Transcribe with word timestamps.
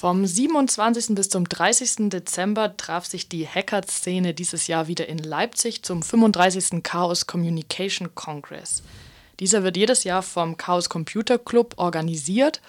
Vom 0.00 0.24
27. 0.24 1.14
bis 1.14 1.28
zum 1.28 1.46
30. 1.46 2.08
Dezember 2.08 2.74
traf 2.74 3.04
sich 3.04 3.28
die 3.28 3.46
Hacker-Szene 3.46 4.32
dieses 4.32 4.66
Jahr 4.66 4.88
wieder 4.88 5.06
in 5.10 5.18
Leipzig 5.18 5.82
zum 5.82 6.02
35. 6.02 6.82
Chaos 6.82 7.26
Communication 7.26 8.14
Congress. 8.14 8.82
Dieser 9.40 9.62
wird 9.62 9.76
jedes 9.76 10.04
Jahr 10.04 10.22
vom 10.22 10.56
Chaos 10.56 10.88
Computer 10.88 11.36
Club 11.36 11.74
organisiert 11.76 12.62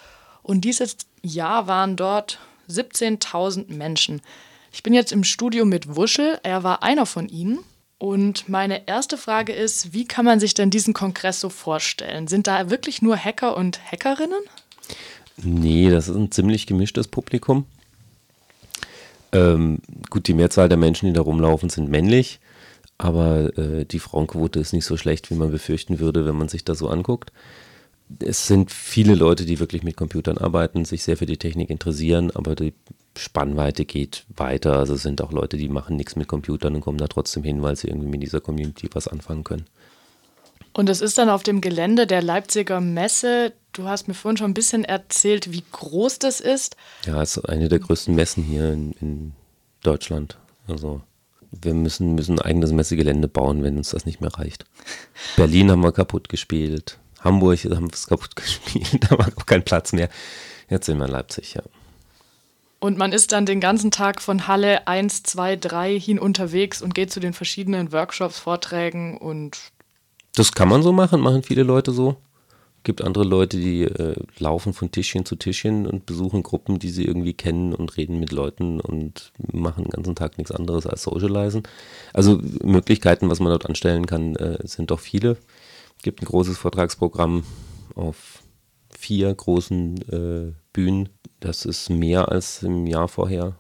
und 0.43 0.65
dieses 0.65 0.97
Jahr 1.21 1.67
waren 1.67 1.95
dort 1.95 2.37
17.000 2.69 3.73
Menschen. 3.73 4.21
Ich 4.73 4.83
bin 4.83 4.93
jetzt 4.93 5.13
im 5.13 5.23
Studio 5.23 5.63
mit 5.63 5.95
Wuschel, 5.95 6.37
er 6.43 6.63
war 6.63 6.83
einer 6.83 7.05
von 7.05 7.29
ihnen. 7.29 7.59
Und 7.97 8.49
meine 8.49 8.89
erste 8.89 9.15
Frage 9.15 9.53
ist, 9.53 9.93
wie 9.93 10.05
kann 10.05 10.25
man 10.25 10.41
sich 10.41 10.53
denn 10.53 10.69
diesen 10.69 10.93
Kongress 10.93 11.39
so 11.39 11.47
vorstellen? 11.47 12.27
Sind 12.27 12.47
da 12.47 12.69
wirklich 12.69 13.01
nur 13.01 13.15
Hacker 13.15 13.55
und 13.55 13.79
Hackerinnen? 13.89 14.43
Nee, 15.43 15.89
das 15.89 16.07
ist 16.07 16.15
ein 16.15 16.31
ziemlich 16.31 16.67
gemischtes 16.67 17.07
Publikum. 17.07 17.65
Ähm, 19.31 19.79
gut, 20.09 20.27
die 20.27 20.33
Mehrzahl 20.33 20.69
der 20.69 20.77
Menschen, 20.77 21.07
die 21.07 21.13
da 21.13 21.21
rumlaufen, 21.21 21.69
sind 21.69 21.89
männlich, 21.89 22.39
aber 22.97 23.57
äh, 23.57 23.85
die 23.85 23.99
Frauenquote 23.99 24.59
ist 24.59 24.73
nicht 24.73 24.85
so 24.85 24.97
schlecht, 24.97 25.29
wie 25.31 25.35
man 25.35 25.51
befürchten 25.51 25.99
würde, 25.99 26.25
wenn 26.25 26.35
man 26.35 26.49
sich 26.49 26.65
das 26.65 26.79
so 26.79 26.89
anguckt. 26.89 27.31
Es 28.19 28.47
sind 28.47 28.71
viele 28.71 29.15
Leute, 29.15 29.45
die 29.45 29.59
wirklich 29.59 29.83
mit 29.83 29.95
Computern 29.95 30.37
arbeiten, 30.37 30.83
sich 30.83 31.01
sehr 31.03 31.15
für 31.15 31.25
die 31.25 31.37
Technik 31.37 31.69
interessieren, 31.69 32.29
aber 32.31 32.55
die 32.55 32.73
Spannweite 33.17 33.85
geht 33.85 34.25
weiter. 34.35 34.77
Also 34.77 34.95
es 34.95 35.03
sind 35.03 35.21
auch 35.21 35.31
Leute, 35.31 35.55
die 35.55 35.69
machen 35.69 35.95
nichts 35.95 36.17
mit 36.17 36.27
Computern 36.27 36.75
und 36.75 36.81
kommen 36.81 36.97
da 36.97 37.07
trotzdem 37.07 37.43
hin, 37.43 37.61
weil 37.61 37.77
sie 37.77 37.87
irgendwie 37.87 38.09
mit 38.09 38.21
dieser 38.21 38.41
Community 38.41 38.89
was 38.93 39.07
anfangen 39.07 39.45
können. 39.45 39.65
Und 40.73 40.89
es 40.89 41.01
ist 41.01 41.17
dann 41.17 41.29
auf 41.29 41.43
dem 41.43 41.61
Gelände 41.61 42.07
der 42.07 42.21
Leipziger 42.21 42.79
Messe. 42.79 43.53
Du 43.73 43.87
hast 43.87 44.07
mir 44.07 44.13
vorhin 44.13 44.37
schon 44.37 44.51
ein 44.51 44.55
bisschen 44.55 44.85
erzählt, 44.85 45.51
wie 45.51 45.63
groß 45.71 46.19
das 46.19 46.39
ist. 46.39 46.77
Ja, 47.05 47.21
es 47.21 47.37
ist 47.37 47.45
eine 47.45 47.67
der 47.67 47.79
größten 47.79 48.15
Messen 48.15 48.43
hier 48.43 48.71
in, 48.71 48.91
in 49.01 49.33
Deutschland. 49.83 50.37
Also 50.67 51.01
wir 51.51 51.73
müssen, 51.73 52.15
müssen 52.15 52.39
ein 52.39 52.45
eigenes 52.45 52.71
Messegelände 52.71 53.27
bauen, 53.27 53.63
wenn 53.63 53.77
uns 53.77 53.89
das 53.89 54.05
nicht 54.05 54.21
mehr 54.21 54.33
reicht. 54.33 54.65
Berlin 55.35 55.71
haben 55.71 55.83
wir 55.83 55.91
kaputt 55.91 56.29
gespielt. 56.29 56.97
Hamburg 57.19 57.59
haben 57.65 57.87
wir 57.87 57.93
es 57.93 58.07
kaputt 58.07 58.35
gespielt. 58.35 59.07
Da 59.09 59.17
war 59.17 59.27
auch 59.27 59.45
kein 59.45 59.63
Platz 59.63 59.91
mehr. 59.91 60.09
Jetzt 60.69 60.85
sind 60.85 60.97
wir 60.97 61.05
in 61.05 61.11
Leipzig, 61.11 61.55
ja. 61.55 61.63
Und 62.79 62.97
man 62.97 63.11
ist 63.11 63.31
dann 63.31 63.45
den 63.45 63.59
ganzen 63.59 63.91
Tag 63.91 64.21
von 64.21 64.47
Halle 64.47 64.87
1, 64.87 65.21
2, 65.21 65.55
3 65.57 65.99
hin 65.99 66.17
unterwegs 66.17 66.81
und 66.81 66.95
geht 66.95 67.11
zu 67.11 67.19
den 67.19 67.33
verschiedenen 67.33 67.91
Workshops, 67.91 68.39
Vorträgen 68.39 69.19
und 69.19 69.71
das 70.35 70.53
kann 70.53 70.69
man 70.69 70.83
so 70.83 70.91
machen, 70.91 71.21
machen 71.21 71.43
viele 71.43 71.63
Leute 71.63 71.91
so. 71.91 72.17
Gibt 72.83 73.03
andere 73.03 73.23
Leute, 73.23 73.57
die 73.57 73.83
äh, 73.83 74.15
laufen 74.39 74.73
von 74.73 74.89
Tischchen 74.89 75.23
zu 75.23 75.35
Tischchen 75.35 75.85
und 75.85 76.07
besuchen 76.07 76.41
Gruppen, 76.41 76.79
die 76.79 76.89
sie 76.89 77.05
irgendwie 77.05 77.33
kennen 77.33 77.75
und 77.75 77.95
reden 77.95 78.19
mit 78.19 78.31
Leuten 78.31 78.79
und 78.79 79.33
machen 79.51 79.83
den 79.83 79.91
ganzen 79.91 80.15
Tag 80.15 80.39
nichts 80.39 80.51
anderes 80.51 80.87
als 80.87 81.03
socialisen. 81.03 81.61
Also 82.11 82.39
Möglichkeiten, 82.63 83.29
was 83.29 83.39
man 83.39 83.51
dort 83.51 83.67
anstellen 83.67 84.07
kann, 84.07 84.35
äh, 84.35 84.57
sind 84.65 84.89
doch 84.89 84.99
viele. 84.99 85.37
Gibt 86.01 86.23
ein 86.23 86.25
großes 86.25 86.57
Vortragsprogramm 86.57 87.43
auf 87.93 88.41
vier 88.97 89.31
großen 89.33 89.97
äh, 90.09 90.53
Bühnen. 90.73 91.09
Das 91.39 91.65
ist 91.65 91.89
mehr 91.89 92.29
als 92.29 92.63
im 92.63 92.87
Jahr 92.87 93.07
vorher. 93.07 93.57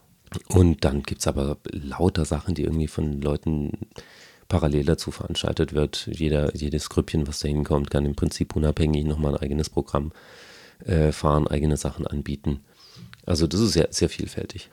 Und 0.47 0.83
dann 0.83 1.03
gibt 1.03 1.21
es 1.21 1.27
aber 1.27 1.57
lauter 1.71 2.25
Sachen, 2.25 2.55
die 2.55 2.63
irgendwie 2.63 2.87
von 2.87 3.21
Leuten 3.21 3.71
parallel 4.51 4.83
dazu 4.83 5.11
veranstaltet 5.11 5.71
wird. 5.71 6.09
Jeder, 6.11 6.53
jedes 6.53 6.89
Grüppchen, 6.89 7.25
was 7.25 7.39
da 7.39 7.47
hinkommt, 7.47 7.89
kann 7.89 8.05
im 8.05 8.15
Prinzip 8.15 8.53
unabhängig 8.53 9.05
nochmal 9.05 9.35
ein 9.35 9.41
eigenes 9.41 9.69
Programm 9.69 10.11
äh, 10.85 11.13
fahren, 11.13 11.47
eigene 11.47 11.77
Sachen 11.77 12.05
anbieten. 12.05 12.59
Also 13.25 13.47
das 13.47 13.61
ist 13.61 13.71
sehr, 13.71 13.87
sehr 13.91 14.09
vielfältig. 14.09 14.69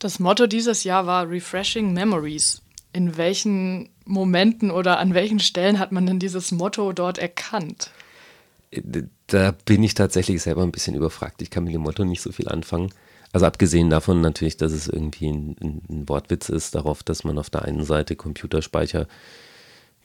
Das 0.00 0.18
Motto 0.18 0.48
dieses 0.48 0.82
Jahr 0.82 1.06
war 1.06 1.30
Refreshing 1.30 1.92
Memories. 1.92 2.60
In 2.92 3.16
welchen 3.16 3.88
Momenten 4.04 4.72
oder 4.72 4.98
an 4.98 5.14
welchen 5.14 5.38
Stellen 5.38 5.78
hat 5.78 5.92
man 5.92 6.04
denn 6.04 6.18
dieses 6.18 6.50
Motto 6.50 6.92
dort 6.92 7.18
erkannt? 7.18 7.92
Äh, 8.72 8.82
da 9.28 9.54
bin 9.64 9.84
ich 9.84 9.94
tatsächlich 9.94 10.42
selber 10.42 10.64
ein 10.64 10.72
bisschen 10.72 10.96
überfragt. 10.96 11.40
Ich 11.40 11.50
kann 11.50 11.62
mit 11.62 11.74
dem 11.74 11.82
Motto 11.82 12.04
nicht 12.04 12.22
so 12.22 12.32
viel 12.32 12.48
anfangen. 12.48 12.92
Also 13.32 13.46
abgesehen 13.46 13.90
davon 13.90 14.20
natürlich, 14.20 14.56
dass 14.56 14.72
es 14.72 14.88
irgendwie 14.88 15.28
ein, 15.28 15.82
ein, 15.88 16.08
Wortwitz 16.08 16.48
ist, 16.48 16.74
darauf, 16.74 17.02
dass 17.02 17.24
man 17.24 17.38
auf 17.38 17.50
der 17.50 17.62
einen 17.62 17.84
Seite 17.84 18.16
Computerspeicher 18.16 19.06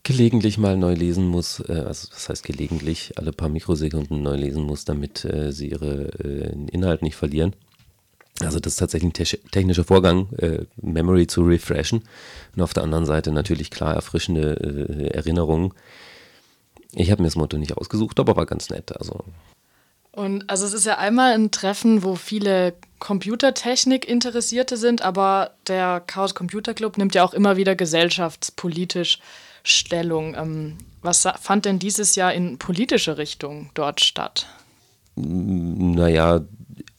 gelegentlich 0.03 0.57
mal 0.57 0.75
neu 0.75 0.93
lesen 0.93 1.27
muss, 1.27 1.61
äh, 1.61 1.83
also 1.87 2.09
das 2.09 2.27
heißt 2.27 2.43
gelegentlich 2.43 3.17
alle 3.17 3.31
paar 3.31 3.47
Mikrosekunden 3.47 4.21
neu 4.21 4.35
lesen 4.35 4.63
muss, 4.63 4.83
damit 4.83 5.23
äh, 5.23 5.53
sie 5.53 5.69
ihre 5.69 6.09
äh, 6.19 6.53
Inhalt 6.71 7.01
nicht 7.01 7.15
verlieren. 7.15 7.55
Also 8.41 8.59
das 8.59 8.73
ist 8.73 8.79
tatsächlich 8.79 9.11
ein 9.11 9.49
technischer 9.51 9.83
Vorgang, 9.83 10.27
äh, 10.37 10.65
Memory 10.81 11.27
zu 11.27 11.43
refreshen. 11.43 12.01
Und 12.55 12.61
auf 12.61 12.73
der 12.73 12.83
anderen 12.83 13.05
Seite 13.05 13.31
natürlich 13.31 13.69
klar 13.69 13.93
erfrischende 13.93 14.55
äh, 14.55 15.07
Erinnerungen. 15.15 15.73
Ich 16.93 17.11
habe 17.11 17.21
mir 17.21 17.27
das 17.27 17.35
Motto 17.35 17.57
nicht 17.57 17.77
ausgesucht, 17.77 18.19
aber 18.19 18.35
war 18.35 18.45
ganz 18.45 18.69
nett. 18.69 18.95
Also 18.97 19.23
und 20.13 20.47
also 20.47 20.67
es 20.67 20.73
ist 20.73 20.85
ja 20.85 20.99
einmal 20.99 21.33
ein 21.33 21.49
Treffen, 21.49 22.03
wo 22.03 22.13
viele 22.15 22.75
Computertechnik-Interessierte 22.99 24.77
sind, 24.77 25.01
aber 25.01 25.55
der 25.65 26.03
Chaos 26.05 26.35
Computer 26.35 26.75
Club 26.75 26.99
nimmt 26.99 27.15
ja 27.15 27.23
auch 27.23 27.33
immer 27.33 27.57
wieder 27.57 27.75
gesellschaftspolitisch 27.75 29.19
Stellung. 29.63 30.35
Ähm, 30.35 30.77
was 31.01 31.27
fand 31.41 31.65
denn 31.65 31.79
dieses 31.79 32.15
Jahr 32.15 32.31
in 32.31 32.59
politische 32.59 33.17
Richtung 33.17 33.71
dort 33.73 34.01
statt? 34.01 34.45
Naja, 35.15 36.41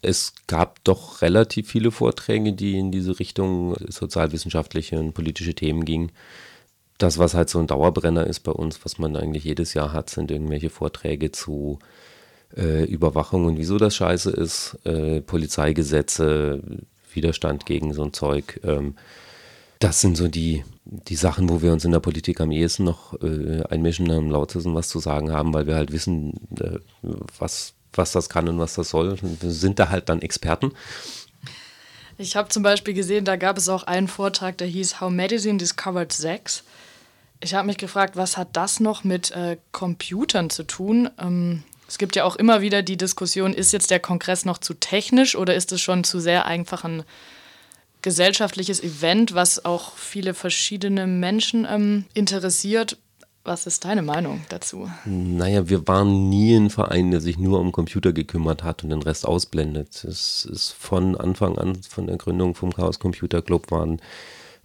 es 0.03 0.33
gab 0.49 0.83
doch 0.83 1.23
relativ 1.23 1.71
viele 1.71 1.93
Vorträge, 1.93 2.53
die 2.53 2.77
in 2.77 2.91
diese 2.91 3.21
Richtung 3.21 3.77
sozialwissenschaftliche 3.89 4.99
und 4.99 5.15
politische 5.15 5.55
Themen 5.55 5.85
gingen. 5.85 6.11
Das, 6.99 7.19
was 7.19 7.35
halt 7.35 7.49
so 7.49 7.61
ein 7.61 7.69
Dauerbrenner 7.69 8.27
ist 8.27 8.41
bei 8.41 8.53
uns, 8.53 8.85
was 8.85 8.99
man 8.99 9.15
eigentlich 9.15 9.45
jedes 9.45 9.73
Jahr 9.73 9.93
hat, 9.93 10.11
sind 10.11 10.33
irgendwelche 10.33 10.71
Vorträge 10.71 11.31
zu 11.31 11.79
äh, 11.81 12.14
Überwachung 12.85 13.47
und 13.47 13.59
wieso 13.59 13.79
das 13.79 13.97
scheiße 13.97 14.31
ist, 14.31 14.79
äh, 14.85 15.21
Polizeigesetze, 15.21 16.63
Widerstand 17.13 17.67
gegen 17.67 17.93
so 17.93 18.05
ein 18.05 18.13
Zeug. 18.13 18.61
Ähm, 18.65 18.95
das 19.79 20.01
sind 20.01 20.17
so 20.17 20.29
die, 20.29 20.65
die 20.85 21.17
Sachen, 21.17 21.49
wo 21.49 21.63
wir 21.63 21.73
uns 21.73 21.85
in 21.85 21.93
der 21.93 22.01
Politik 22.01 22.41
am 22.41 22.51
ehesten 22.51 22.85
noch 22.85 23.21
äh, 23.23 23.63
einmischen, 23.69 24.11
am 24.11 24.31
lautesten 24.31 24.75
was 24.75 24.89
zu 24.89 24.99
sagen 24.99 25.33
haben, 25.33 25.53
weil 25.53 25.67
wir 25.67 25.75
halt 25.75 25.93
wissen, 25.93 26.33
äh, 26.59 26.79
was, 27.39 27.75
was 27.93 28.13
das 28.13 28.29
kann 28.29 28.49
und 28.49 28.59
was 28.59 28.75
das 28.75 28.91
soll. 28.91 29.19
Wir 29.41 29.51
sind 29.51 29.79
da 29.79 29.91
halt 29.91 30.09
dann 30.09 30.23
Experten. 30.23 30.73
Ich 32.17 32.37
habe 32.37 32.49
zum 32.49 32.63
Beispiel 32.63 32.95
gesehen, 32.95 33.25
da 33.25 33.37
gab 33.37 33.59
es 33.59 33.69
auch 33.69 33.83
einen 33.83 34.09
Vortrag, 34.09 34.57
der 34.59 34.69
hieß 34.69 35.01
How 35.01 35.11
Medicine 35.11 35.59
Discovered 35.59 36.13
Sex. 36.13 36.63
Ich 37.41 37.55
habe 37.55 37.67
mich 37.67 37.77
gefragt, 37.77 38.17
was 38.17 38.37
hat 38.37 38.49
das 38.53 38.79
noch 38.81 39.05
mit 39.05 39.33
äh, 39.33 39.59
Computern 39.73 40.49
zu 40.49 40.63
tun? 40.63 41.11
Ähm, 41.21 41.65
es 41.95 41.99
gibt 41.99 42.17
ja 42.17 42.25
auch 42.25 42.35
immer 42.35 42.61
wieder 42.61 42.83
die 42.83 42.97
Diskussion, 42.97 43.55
ist 43.55 43.73
jetzt 43.73 43.93
der 43.93 44.01
Kongress 44.01 44.45
noch 44.45 44.59
zu 44.59 44.75
technisch 44.75 45.37
oder 45.37 45.55
ist 45.55 45.71
es 45.71 45.81
schon 45.81 46.03
zu 46.03 46.19
sehr 46.19 46.45
einfach 46.45 46.83
ein 46.83 47.05
gesellschaftliches 48.03 48.83
Event, 48.83 49.37
was 49.37 49.65
auch 49.65 49.97
viele 49.97 50.35
verschiedene 50.35 51.07
Menschen 51.07 51.65
ähm, 51.71 52.05
interessiert? 52.13 52.99
Was 53.45 53.69
ist 53.69 53.85
deine 53.85 54.03
Meinung 54.03 54.45
dazu? 54.49 54.91
Naja, 55.05 55.69
wir 55.69 55.87
waren 55.87 56.29
nie 56.29 56.57
ein 56.57 56.69
Verein, 56.69 57.13
der 57.13 57.21
sich 57.21 57.39
nur 57.39 57.61
um 57.61 57.71
Computer 57.71 58.13
gekümmert 58.13 58.65
hat 58.65 58.83
und 58.83 58.91
den 58.91 59.03
Rest 59.03 59.25
ausblendet. 59.25 60.03
Es 60.03 60.47
ist 60.47 60.73
von 60.73 61.17
Anfang 61.17 61.57
an, 61.59 61.81
von 61.85 62.09
der 62.09 62.17
Gründung 62.17 62.57
vom 62.57 62.75
Chaos 62.75 62.99
Computer 62.99 63.41
Club 63.41 63.71
waren 63.71 64.01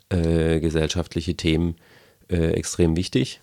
äh, 0.10 0.60
gesellschaftliche 0.60 1.36
Themen 1.36 1.76
äh, 2.28 2.54
extrem 2.54 2.96
wichtig. 2.96 3.40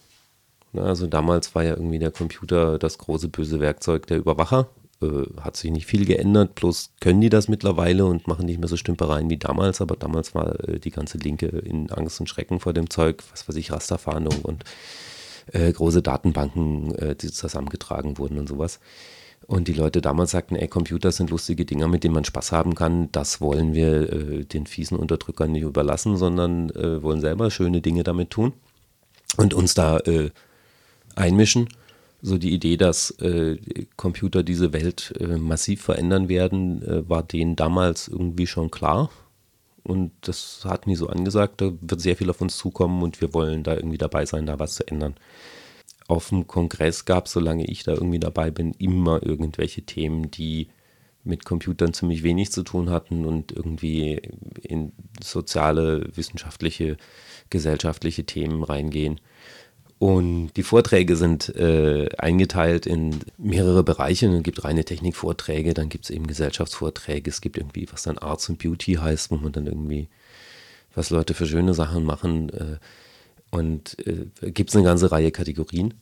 Ne, 0.76 0.82
also 0.82 1.06
damals 1.06 1.54
war 1.54 1.64
ja 1.64 1.70
irgendwie 1.70 1.98
der 1.98 2.10
Computer 2.10 2.78
das 2.78 2.98
große 2.98 3.28
böse 3.28 3.60
Werkzeug 3.60 4.06
der 4.06 4.18
Überwacher. 4.18 4.68
Äh, 5.02 5.24
hat 5.40 5.56
sich 5.56 5.70
nicht 5.70 5.86
viel 5.86 6.04
geändert, 6.06 6.54
bloß 6.54 6.92
können 7.00 7.20
die 7.20 7.28
das 7.28 7.48
mittlerweile 7.48 8.06
und 8.06 8.28
machen 8.28 8.46
nicht 8.46 8.58
mehr 8.58 8.68
so 8.68 8.76
Stümpereien 8.76 9.28
wie 9.28 9.36
damals, 9.36 9.80
aber 9.80 9.96
damals 9.96 10.34
war 10.34 10.68
äh, 10.68 10.78
die 10.78 10.90
ganze 10.90 11.18
Linke 11.18 11.46
in 11.46 11.90
Angst 11.90 12.20
und 12.20 12.28
Schrecken 12.28 12.60
vor 12.60 12.72
dem 12.72 12.90
Zeug, 12.90 13.22
was 13.30 13.48
weiß 13.48 13.56
ich, 13.56 13.72
Rasterfahndung 13.72 14.40
und 14.42 14.64
äh, 15.52 15.72
große 15.72 16.02
Datenbanken, 16.02 17.16
die 17.20 17.30
zusammengetragen 17.30 18.18
wurden 18.18 18.38
und 18.38 18.48
sowas. 18.48 18.80
Und 19.46 19.68
die 19.68 19.74
Leute 19.74 20.00
damals 20.00 20.32
sagten, 20.32 20.56
ey, 20.56 20.66
Computer 20.66 21.12
sind 21.12 21.30
lustige 21.30 21.64
Dinger, 21.64 21.86
mit 21.88 22.02
denen 22.02 22.14
man 22.14 22.24
Spaß 22.24 22.50
haben 22.52 22.74
kann. 22.74 23.10
Das 23.12 23.40
wollen 23.40 23.74
wir 23.74 24.12
äh, 24.12 24.44
den 24.44 24.66
fiesen 24.66 24.98
Unterdrückern 24.98 25.52
nicht 25.52 25.62
überlassen, 25.62 26.16
sondern 26.16 26.70
äh, 26.70 27.02
wollen 27.02 27.20
selber 27.20 27.50
schöne 27.50 27.80
Dinge 27.80 28.02
damit 28.02 28.30
tun 28.30 28.54
und 29.36 29.54
uns 29.54 29.74
da 29.74 29.98
äh, 29.98 30.30
einmischen. 31.16 31.68
So 32.22 32.38
die 32.38 32.52
Idee, 32.52 32.76
dass 32.76 33.10
äh, 33.20 33.56
Computer 33.96 34.42
diese 34.42 34.72
Welt 34.72 35.12
äh, 35.20 35.36
massiv 35.36 35.82
verändern 35.82 36.28
werden, 36.28 36.82
äh, 36.82 37.08
war 37.08 37.22
denen 37.22 37.56
damals 37.56 38.08
irgendwie 38.08 38.46
schon 38.46 38.70
klar. 38.70 39.10
Und 39.82 40.12
das 40.22 40.62
hat 40.64 40.86
mir 40.86 40.96
so 40.96 41.08
angesagt, 41.08 41.60
da 41.60 41.72
wird 41.80 42.00
sehr 42.00 42.16
viel 42.16 42.30
auf 42.30 42.40
uns 42.40 42.56
zukommen 42.56 43.02
und 43.02 43.20
wir 43.20 43.32
wollen 43.34 43.62
da 43.62 43.74
irgendwie 43.74 43.98
dabei 43.98 44.26
sein, 44.26 44.46
da 44.46 44.58
was 44.58 44.74
zu 44.74 44.88
ändern. 44.88 45.14
Auf 46.08 46.30
dem 46.30 46.46
Kongress 46.46 47.04
gab 47.04 47.26
es, 47.26 47.32
solange 47.32 47.66
ich 47.66 47.84
da 47.84 47.92
irgendwie 47.92 48.18
dabei 48.18 48.50
bin, 48.50 48.72
immer 48.78 49.22
irgendwelche 49.24 49.82
Themen, 49.82 50.30
die 50.30 50.68
mit 51.22 51.44
Computern 51.44 51.92
ziemlich 51.92 52.22
wenig 52.22 52.52
zu 52.52 52.62
tun 52.62 52.90
hatten 52.90 53.26
und 53.26 53.52
irgendwie 53.52 54.20
in 54.62 54.92
soziale, 55.22 56.08
wissenschaftliche, 56.16 56.96
gesellschaftliche 57.50 58.24
Themen 58.24 58.62
reingehen. 58.62 59.20
Und 59.98 60.52
die 60.56 60.62
Vorträge 60.62 61.16
sind 61.16 61.48
äh, 61.56 62.08
eingeteilt 62.18 62.84
in 62.84 63.18
mehrere 63.38 63.82
Bereiche. 63.82 64.26
Es 64.26 64.42
gibt 64.42 64.62
reine 64.62 64.84
Technikvorträge, 64.84 65.72
dann 65.72 65.88
gibt 65.88 66.04
es 66.04 66.10
eben 66.10 66.26
Gesellschaftsvorträge, 66.26 67.30
es 67.30 67.40
gibt 67.40 67.56
irgendwie, 67.56 67.88
was 67.90 68.02
dann 68.02 68.18
Arts 68.18 68.50
and 68.50 68.58
Beauty 68.58 68.94
heißt, 68.94 69.30
wo 69.30 69.36
man 69.36 69.52
dann 69.52 69.66
irgendwie, 69.66 70.08
was 70.94 71.08
Leute 71.08 71.32
für 71.32 71.46
schöne 71.46 71.72
Sachen 71.72 72.04
machen. 72.04 72.50
Äh, 72.50 72.76
und 73.50 73.96
äh, 74.06 74.50
gibt 74.50 74.70
es 74.70 74.76
eine 74.76 74.84
ganze 74.84 75.10
Reihe 75.12 75.30
Kategorien. 75.30 75.94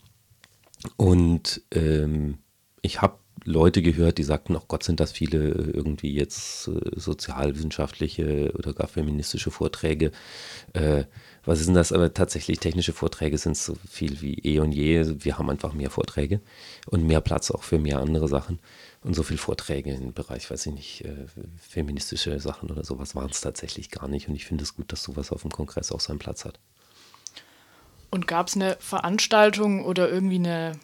Und 0.96 1.62
ähm, 1.70 2.38
ich 2.82 3.00
habe 3.00 3.18
Leute 3.44 3.82
gehört, 3.82 4.18
die 4.18 4.22
sagten, 4.24 4.56
ach 4.56 4.68
Gott, 4.68 4.82
sind 4.82 5.00
das 5.00 5.12
viele 5.12 5.38
irgendwie 5.38 6.12
jetzt 6.12 6.68
äh, 6.68 6.80
sozialwissenschaftliche 6.96 8.52
oder 8.56 8.72
gar 8.72 8.88
feministische 8.88 9.50
Vorträge. 9.50 10.12
Äh, 10.72 11.04
was 11.44 11.64
denn 11.64 11.74
das? 11.74 11.92
Aber 11.92 12.12
tatsächlich 12.14 12.58
technische 12.58 12.94
Vorträge 12.94 13.36
sind 13.36 13.56
so 13.56 13.76
viel 13.88 14.22
wie 14.22 14.34
eh 14.38 14.60
und 14.60 14.72
je. 14.72 15.04
Wir 15.18 15.36
haben 15.36 15.50
einfach 15.50 15.74
mehr 15.74 15.90
Vorträge 15.90 16.40
und 16.86 17.06
mehr 17.06 17.20
Platz 17.20 17.50
auch 17.50 17.62
für 17.62 17.78
mehr 17.78 17.98
andere 17.98 18.28
Sachen. 18.28 18.58
Und 19.02 19.14
so 19.14 19.22
viele 19.22 19.38
Vorträge 19.38 19.92
im 19.92 20.14
Bereich, 20.14 20.50
weiß 20.50 20.66
ich 20.66 20.72
nicht, 20.72 21.04
äh, 21.04 21.26
feministische 21.58 22.40
Sachen 22.40 22.70
oder 22.70 22.84
sowas 22.84 23.14
waren 23.14 23.30
es 23.30 23.42
tatsächlich 23.42 23.90
gar 23.90 24.08
nicht. 24.08 24.28
Und 24.28 24.34
ich 24.36 24.46
finde 24.46 24.64
es 24.64 24.74
gut, 24.74 24.90
dass 24.90 25.02
sowas 25.02 25.32
auf 25.32 25.42
dem 25.42 25.50
Kongress 25.50 25.92
auch 25.92 26.00
seinen 26.00 26.18
Platz 26.18 26.46
hat. 26.46 26.58
Und 28.10 28.26
gab 28.26 28.48
es 28.48 28.54
eine 28.54 28.76
Veranstaltung 28.78 29.84
oder 29.84 30.08
irgendwie 30.08 30.36
eine, 30.36 30.78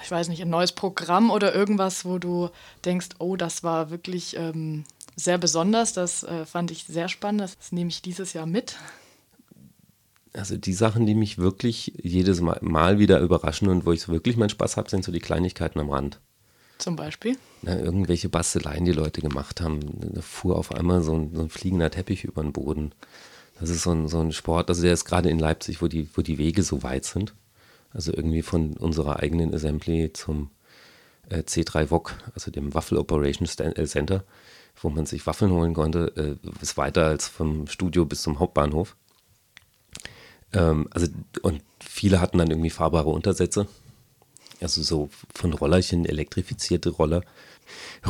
ich 0.00 0.10
weiß 0.10 0.28
nicht, 0.28 0.40
ein 0.42 0.50
neues 0.50 0.72
Programm 0.72 1.30
oder 1.30 1.54
irgendwas, 1.54 2.04
wo 2.04 2.18
du 2.18 2.50
denkst, 2.84 3.10
oh, 3.18 3.36
das 3.36 3.62
war 3.62 3.90
wirklich 3.90 4.36
ähm, 4.36 4.84
sehr 5.16 5.38
besonders, 5.38 5.92
das 5.92 6.22
äh, 6.22 6.46
fand 6.46 6.70
ich 6.70 6.84
sehr 6.84 7.08
spannend, 7.08 7.42
das 7.42 7.72
nehme 7.72 7.90
ich 7.90 8.02
dieses 8.02 8.32
Jahr 8.32 8.46
mit? 8.46 8.76
Also 10.34 10.56
die 10.56 10.72
Sachen, 10.72 11.04
die 11.04 11.14
mich 11.14 11.36
wirklich 11.36 11.92
jedes 12.02 12.40
Mal 12.40 12.98
wieder 12.98 13.20
überraschen 13.20 13.68
und 13.68 13.84
wo 13.84 13.92
ich 13.92 14.08
wirklich 14.08 14.38
meinen 14.38 14.48
Spaß 14.48 14.78
habe, 14.78 14.88
sind 14.88 15.04
so 15.04 15.12
die 15.12 15.20
Kleinigkeiten 15.20 15.78
am 15.78 15.90
Rand. 15.90 16.20
Zum 16.78 16.96
Beispiel? 16.96 17.36
Na, 17.60 17.78
irgendwelche 17.78 18.30
Basteleien, 18.30 18.86
die 18.86 18.92
Leute 18.92 19.20
gemacht 19.20 19.60
haben. 19.60 19.80
Da 20.14 20.22
fuhr 20.22 20.56
auf 20.56 20.72
einmal 20.72 21.02
so 21.02 21.14
ein, 21.14 21.34
so 21.34 21.42
ein 21.42 21.50
fliegender 21.50 21.90
Teppich 21.90 22.24
über 22.24 22.42
den 22.42 22.52
Boden. 22.52 22.94
Das 23.60 23.68
ist 23.68 23.82
so 23.82 23.92
ein, 23.92 24.08
so 24.08 24.20
ein 24.20 24.32
Sport, 24.32 24.70
also 24.70 24.82
der 24.82 24.94
ist 24.94 25.04
gerade 25.04 25.28
in 25.28 25.38
Leipzig, 25.38 25.82
wo 25.82 25.86
die, 25.86 26.08
wo 26.14 26.22
die 26.22 26.38
Wege 26.38 26.62
so 26.62 26.82
weit 26.82 27.04
sind. 27.04 27.34
Also 27.92 28.12
irgendwie 28.12 28.42
von 28.42 28.76
unserer 28.76 29.20
eigenen 29.20 29.54
Assembly 29.54 30.12
zum 30.12 30.50
äh, 31.28 31.38
C3 31.40 31.90
VOC, 31.90 32.14
also 32.34 32.50
dem 32.50 32.74
Waffel 32.74 32.98
Operations 32.98 33.58
äh, 33.58 33.86
Center, 33.86 34.24
wo 34.80 34.90
man 34.90 35.06
sich 35.06 35.26
Waffeln 35.26 35.52
holen 35.52 35.74
konnte, 35.74 36.38
äh, 36.42 36.62
ist 36.62 36.76
weiter 36.76 37.06
als 37.06 37.28
vom 37.28 37.66
Studio 37.66 38.04
bis 38.04 38.22
zum 38.22 38.38
Hauptbahnhof. 38.38 38.96
Ähm, 40.52 40.88
also, 40.90 41.08
und 41.42 41.62
viele 41.80 42.20
hatten 42.20 42.38
dann 42.38 42.50
irgendwie 42.50 42.70
fahrbare 42.70 43.10
Untersätze. 43.10 43.66
Also 44.60 44.82
so 44.82 45.10
von 45.34 45.52
Rollerchen, 45.52 46.06
elektrifizierte 46.06 46.90
Roller, 46.90 47.22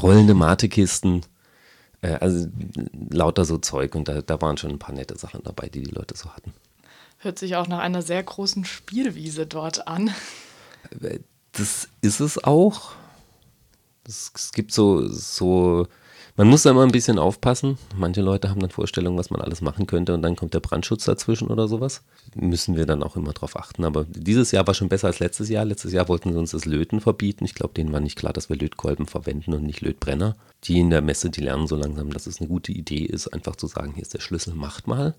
rollende 0.00 0.34
Matekisten, 0.34 1.22
äh, 2.02 2.14
also 2.14 2.48
lauter 3.10 3.44
so 3.44 3.58
Zeug 3.58 3.94
und 3.94 4.08
da, 4.08 4.22
da 4.22 4.40
waren 4.40 4.58
schon 4.58 4.70
ein 4.70 4.78
paar 4.78 4.94
nette 4.94 5.16
Sachen 5.16 5.42
dabei, 5.44 5.68
die 5.68 5.82
die 5.82 5.90
Leute 5.90 6.16
so 6.16 6.30
hatten. 6.30 6.52
Hört 7.22 7.38
sich 7.38 7.54
auch 7.54 7.68
nach 7.68 7.78
einer 7.78 8.02
sehr 8.02 8.20
großen 8.20 8.64
Spielwiese 8.64 9.46
dort 9.46 9.86
an. 9.86 10.10
Das 11.52 11.88
ist 12.00 12.18
es 12.18 12.42
auch. 12.42 12.92
Es, 14.04 14.32
es 14.34 14.50
gibt 14.50 14.72
so, 14.72 15.06
so 15.06 15.86
man 16.36 16.48
muss 16.48 16.62
da 16.62 16.70
immer 16.70 16.82
ein 16.82 16.90
bisschen 16.90 17.20
aufpassen. 17.20 17.78
Manche 17.94 18.22
Leute 18.22 18.50
haben 18.50 18.58
dann 18.58 18.70
Vorstellungen, 18.70 19.18
was 19.18 19.30
man 19.30 19.40
alles 19.40 19.60
machen 19.60 19.86
könnte 19.86 20.14
und 20.14 20.22
dann 20.22 20.34
kommt 20.34 20.54
der 20.54 20.60
Brandschutz 20.60 21.04
dazwischen 21.04 21.46
oder 21.48 21.68
sowas. 21.68 22.02
Müssen 22.34 22.74
wir 22.74 22.86
dann 22.86 23.04
auch 23.04 23.14
immer 23.14 23.34
drauf 23.34 23.54
achten. 23.54 23.84
Aber 23.84 24.04
dieses 24.04 24.50
Jahr 24.50 24.66
war 24.66 24.74
schon 24.74 24.88
besser 24.88 25.06
als 25.06 25.20
letztes 25.20 25.48
Jahr. 25.48 25.64
Letztes 25.64 25.92
Jahr 25.92 26.08
wollten 26.08 26.32
sie 26.32 26.38
uns 26.38 26.50
das 26.50 26.64
Löten 26.64 27.00
verbieten. 27.00 27.44
Ich 27.44 27.54
glaube, 27.54 27.74
denen 27.74 27.92
war 27.92 28.00
nicht 28.00 28.18
klar, 28.18 28.32
dass 28.32 28.48
wir 28.48 28.56
Lötkolben 28.56 29.06
verwenden 29.06 29.52
und 29.52 29.62
nicht 29.62 29.82
Lötbrenner. 29.82 30.34
Die 30.64 30.80
in 30.80 30.90
der 30.90 31.02
Messe, 31.02 31.30
die 31.30 31.42
lernen 31.42 31.68
so 31.68 31.76
langsam, 31.76 32.10
dass 32.10 32.26
es 32.26 32.40
eine 32.40 32.48
gute 32.48 32.72
Idee 32.72 33.04
ist, 33.04 33.28
einfach 33.28 33.54
zu 33.54 33.66
sagen, 33.66 33.92
hier 33.92 34.02
ist 34.02 34.14
der 34.14 34.20
Schlüssel, 34.20 34.54
macht 34.54 34.86
mal. 34.86 35.14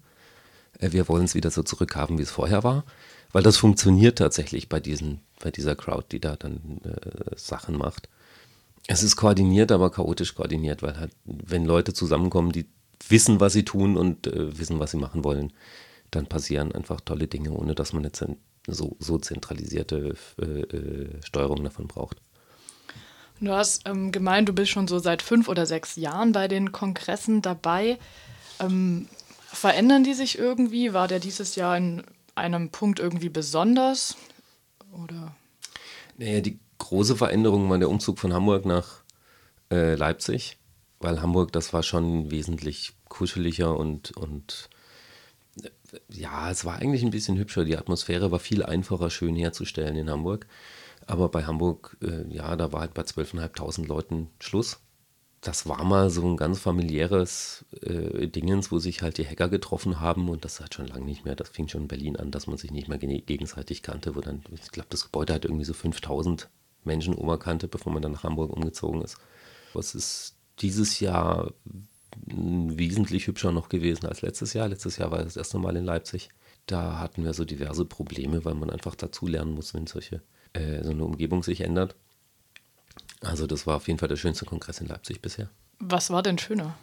Äh, 0.80 0.92
wir 0.92 1.08
wollen 1.08 1.25
es 1.25 1.36
wieder 1.36 1.52
so 1.52 1.64
zurückhaben, 1.64 2.18
wie 2.18 2.24
es 2.24 2.31
vorher 2.31 2.64
war. 2.64 2.84
Weil 3.31 3.44
das 3.44 3.58
funktioniert 3.58 4.20
tatsächlich 4.20 4.70
bei, 4.70 4.80
diesen, 4.80 5.20
bei 5.42 5.50
dieser 5.50 5.75
Crowd, 5.75 6.06
die 6.12 6.20
da 6.20 6.36
dann 6.36 6.80
äh, 6.84 7.36
Sachen 7.36 7.78
macht. 7.78 8.08
Es 8.88 9.02
ist 9.02 9.16
koordiniert, 9.16 9.72
aber 9.72 9.90
chaotisch 9.90 10.36
koordiniert, 10.36 10.84
weil 10.84 11.00
halt, 11.00 11.12
wenn 11.25 11.66
Leute 11.66 11.94
zusammenkommen, 11.94 12.52
die 12.52 12.68
wissen, 13.10 13.40
was 13.40 13.54
sie 13.54 13.66
tun 13.66 13.98
und 13.98 14.28
äh, 14.28 14.58
wissen, 14.58 14.80
was 14.80 14.92
sie 14.92 14.98
machen 14.98 15.24
wollen, 15.24 15.52
dann 16.12 16.28
passieren 16.28 16.72
einfach 16.74 17.02
tolle 17.02 17.28
Dinge, 17.28 17.52
ohne 17.52 17.75
dass 17.75 17.94
man 17.94 18.06
eine 18.06 18.38
so, 18.68 18.96
so 19.00 19.18
zentralisierte 19.18 20.16
äh, 20.40 20.46
äh, 20.46 21.10
Steuerung 21.24 21.64
davon 21.64 21.88
braucht. 21.88 22.18
Du 23.42 23.52
hast 23.52 23.88
ähm, 23.88 24.12
gemeint, 24.12 24.48
du 24.48 24.54
bist 24.54 24.72
schon 24.72 24.88
so 24.88 25.00
seit 25.00 25.22
fünf 25.22 25.48
oder 25.48 25.66
sechs 25.66 25.96
Jahren 25.96 26.31
bei 26.31 26.48
den 26.48 26.72
Kongressen 26.72 27.42
dabei. 27.42 27.98
Ähm, 28.60 29.08
verändern 29.54 30.04
die 30.04 30.14
sich 30.14 30.38
irgendwie? 30.38 30.94
War 30.94 31.08
der 31.08 31.20
dieses 31.20 31.56
Jahr 31.56 31.78
in 31.78 32.04
einem 32.36 32.70
Punkt 32.70 33.00
irgendwie 33.00 33.30
besonders? 33.30 34.18
Oder? 34.92 35.36
Naja, 36.18 36.42
die 36.42 36.60
große 36.80 37.16
Veränderung 37.16 37.70
war 37.70 37.78
der 37.78 37.90
Umzug 37.90 38.20
von 38.20 38.34
Hamburg 38.34 38.66
nach 38.66 39.04
äh, 39.72 39.96
Leipzig, 39.96 40.58
weil 41.00 41.22
Hamburg, 41.22 41.52
das 41.52 41.74
war 41.74 41.84
schon 41.84 42.32
wesentlich 42.32 42.94
kuscheliger 43.08 43.78
und, 43.78 44.16
und 44.18 44.70
äh, 45.64 45.70
ja, 46.10 46.50
es 46.52 46.66
war 46.66 46.78
eigentlich 46.78 47.04
ein 47.04 47.12
bisschen 47.12 47.38
hübscher. 47.38 47.66
Die 47.66 47.78
Atmosphäre 47.78 48.32
war 48.32 48.40
viel 48.40 48.64
einfacher 48.64 49.10
schön 49.10 49.36
herzustellen 49.36 49.96
in 49.96 50.10
Hamburg. 50.10 50.48
Aber 51.06 51.30
bei 51.30 51.44
Hamburg, 51.44 51.98
äh, 52.02 52.28
ja, 52.34 52.56
da 52.56 52.72
war 52.72 52.82
halt 52.82 52.94
bei 52.94 53.04
12.500 53.04 53.86
Leuten 53.86 54.30
Schluss. 54.40 54.80
Das 55.44 55.68
war 55.68 55.84
mal 55.84 56.10
so 56.10 56.25
ein 56.25 56.38
ganz 56.38 56.60
familiäres 56.60 57.66
äh, 57.81 58.28
Dingens, 58.28 58.72
wo 58.72 58.80
sich 58.80 59.01
halt 59.01 59.18
die 59.18 59.28
Hacker 59.28 59.50
getroffen 59.50 60.00
haben 60.00 60.30
und 60.30 60.45
das 60.45 60.62
hat 60.62 60.74
schon 60.74 60.88
lange 60.88 61.04
nicht 61.04 61.25
mehr. 61.25 61.36
Das 61.36 61.50
fing 61.50 61.68
schon 61.68 61.81
in 61.81 61.88
Berlin 61.90 62.16
an, 62.16 62.31
dass 62.31 62.48
man 62.48 62.57
sich 62.57 62.72
nicht 62.72 62.88
mehr 62.88 62.98
gegenseitig 62.98 63.84
kannte, 63.84 64.16
wo 64.16 64.22
dann, 64.22 64.42
ich 64.54 64.72
glaube, 64.72 64.88
das 64.90 65.04
Gebäude 65.04 65.34
hat 65.34 65.44
irgendwie 65.44 65.66
so 65.66 65.74
5000 65.74 66.50
Menschenoberkante, 66.86 67.68
bevor 67.68 67.92
man 67.92 68.01
dann 68.01 68.13
nach 68.13 68.24
Hamburg 68.24 68.51
umgezogen 68.51 69.01
ist. 69.01 69.18
Es 69.78 69.95
ist 69.95 70.36
dieses 70.60 71.01
Jahr 71.01 71.51
wesentlich 72.25 73.28
hübscher 73.28 73.51
noch 73.51 73.69
gewesen 73.69 74.06
als 74.06 74.22
letztes 74.22 74.53
Jahr. 74.53 74.70
Letztes 74.70 74.98
Jahr 74.98 75.12
war 75.12 75.24
das 75.24 75.36
erste 75.36 75.58
Mal 75.58 75.75
in 75.75 75.84
Leipzig. 75.84 76.29
Da 76.68 77.00
hatten 77.00 77.24
wir 77.25 77.34
so 77.34 77.44
diverse 77.44 77.86
Probleme, 77.86 78.46
weil 78.46 78.53
man 78.53 78.70
einfach 78.70 78.96
dazulernen 78.96 79.53
muss, 79.53 79.74
wenn 79.74 79.88
solche, 79.88 80.22
äh, 80.53 80.84
so 80.84 80.91
eine 80.91 81.03
Umgebung 81.03 81.44
sich 81.44 81.62
ändert. 81.62 81.96
Also 83.24 83.48
das 83.48 83.65
war 83.65 83.77
auf 83.77 83.88
jeden 83.88 84.00
Fall 84.00 84.10
der 84.10 84.15
schönste 84.15 84.46
Kongress 84.46 84.82
in 84.82 84.88
Leipzig 84.88 85.22
bisher. 85.22 85.50
Was 85.80 86.10
war 86.10 86.24
denn 86.24 86.38
schöner? 86.38 86.75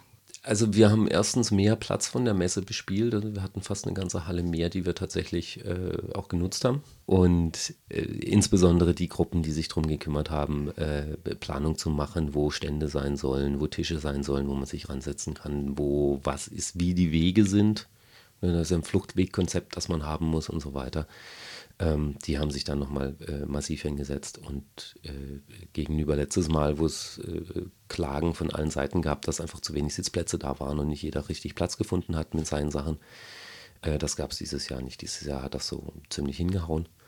Also 0.43 0.73
wir 0.73 0.89
haben 0.89 1.07
erstens 1.07 1.51
mehr 1.51 1.75
Platz 1.75 2.07
von 2.07 2.25
der 2.25 2.33
Messe 2.33 2.63
bespielt. 2.63 3.13
Also 3.13 3.35
wir 3.35 3.43
hatten 3.43 3.61
fast 3.61 3.85
eine 3.85 3.93
ganze 3.93 4.25
Halle 4.25 4.41
mehr, 4.41 4.69
die 4.69 4.85
wir 4.85 4.95
tatsächlich 4.95 5.63
äh, 5.65 5.97
auch 6.15 6.29
genutzt 6.29 6.65
haben. 6.65 6.81
Und 7.05 7.75
äh, 7.89 8.01
insbesondere 8.01 8.95
die 8.95 9.07
Gruppen, 9.07 9.43
die 9.43 9.51
sich 9.51 9.67
darum 9.67 9.85
gekümmert 9.85 10.31
haben, 10.31 10.75
äh, 10.77 11.15
Planung 11.35 11.77
zu 11.77 11.91
machen, 11.91 12.33
wo 12.33 12.49
Stände 12.49 12.87
sein 12.87 13.17
sollen, 13.17 13.61
wo 13.61 13.67
Tische 13.67 13.99
sein 13.99 14.23
sollen, 14.23 14.47
wo 14.47 14.55
man 14.55 14.65
sich 14.65 14.89
ransetzen 14.89 15.35
kann, 15.35 15.77
wo 15.77 16.19
was 16.23 16.47
ist, 16.47 16.79
wie 16.79 16.95
die 16.95 17.11
Wege 17.11 17.45
sind. 17.45 17.87
Das 18.41 18.71
ist 18.71 18.75
ein 18.75 18.83
Fluchtwegkonzept, 18.83 19.77
das 19.77 19.87
man 19.87 20.03
haben 20.03 20.25
muss 20.25 20.49
und 20.49 20.59
so 20.59 20.73
weiter. 20.73 21.07
Ähm, 21.79 22.15
die 22.25 22.39
haben 22.39 22.51
sich 22.51 22.63
dann 22.63 22.79
nochmal 22.79 23.15
äh, 23.27 23.45
massiv 23.45 23.83
hingesetzt 23.83 24.39
und 24.39 24.95
äh, 25.03 25.39
gegenüber 25.73 26.15
letztes 26.15 26.47
Mal, 26.47 26.79
wo 26.79 26.85
es 26.85 27.19
äh, 27.19 27.65
Klagen 27.87 28.33
von 28.33 28.51
allen 28.51 28.71
Seiten 28.71 29.01
gab, 29.01 29.23
dass 29.23 29.41
einfach 29.41 29.61
zu 29.61 29.73
wenig 29.73 29.93
Sitzplätze 29.93 30.39
da 30.39 30.59
waren 30.59 30.79
und 30.79 30.87
nicht 30.87 31.03
jeder 31.03 31.29
richtig 31.29 31.55
Platz 31.55 31.77
gefunden 31.77 32.15
hat 32.15 32.33
mit 32.33 32.47
seinen 32.47 32.71
Sachen, 32.71 32.97
äh, 33.81 33.97
das 33.97 34.15
gab 34.15 34.31
es 34.31 34.37
dieses 34.37 34.69
Jahr 34.69 34.81
nicht. 34.81 35.01
Dieses 35.01 35.25
Jahr 35.25 35.43
hat 35.43 35.55
das 35.55 35.67
so 35.67 35.93
ziemlich 36.09 36.37
hingehauen. 36.37 36.87